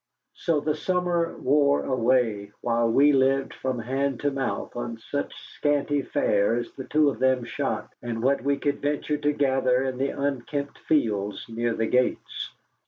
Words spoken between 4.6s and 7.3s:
on such scanty fare as the two of